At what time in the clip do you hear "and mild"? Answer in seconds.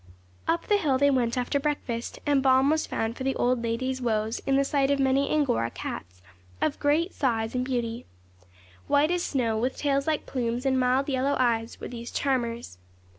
10.65-11.07